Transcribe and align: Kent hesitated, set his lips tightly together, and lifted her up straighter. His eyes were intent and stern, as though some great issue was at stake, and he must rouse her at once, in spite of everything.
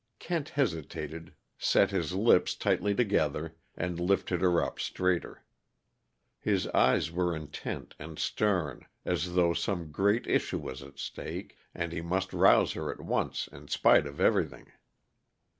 Kent 0.17 0.49
hesitated, 0.49 1.35
set 1.59 1.91
his 1.91 2.13
lips 2.15 2.55
tightly 2.55 2.95
together, 2.95 3.55
and 3.77 3.99
lifted 3.99 4.41
her 4.41 4.63
up 4.63 4.79
straighter. 4.79 5.43
His 6.39 6.65
eyes 6.69 7.11
were 7.11 7.35
intent 7.35 7.93
and 7.99 8.17
stern, 8.17 8.87
as 9.05 9.35
though 9.35 9.53
some 9.53 9.91
great 9.91 10.25
issue 10.25 10.57
was 10.57 10.81
at 10.81 10.97
stake, 10.97 11.55
and 11.75 11.91
he 11.91 12.01
must 12.01 12.33
rouse 12.33 12.71
her 12.73 12.89
at 12.91 12.99
once, 13.01 13.47
in 13.49 13.67
spite 13.67 14.07
of 14.07 14.19
everything. 14.19 14.71